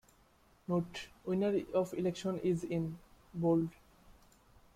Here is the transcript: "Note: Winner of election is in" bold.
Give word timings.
"Note: 0.67 1.09
Winner 1.25 1.61
of 1.75 1.93
election 1.93 2.39
is 2.39 2.63
in" 2.63 2.97
bold. 3.35 3.69